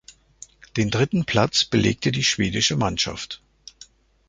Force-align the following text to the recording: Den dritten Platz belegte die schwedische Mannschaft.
Den 0.77 0.89
dritten 0.89 1.25
Platz 1.25 1.63
belegte 1.63 2.11
die 2.11 2.23
schwedische 2.23 2.75
Mannschaft. 2.75 3.39